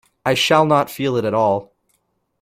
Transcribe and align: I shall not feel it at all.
I 0.25 0.33
shall 0.33 0.65
not 0.65 0.89
feel 0.89 1.15
it 1.17 1.25
at 1.25 1.33
all. 1.35 1.75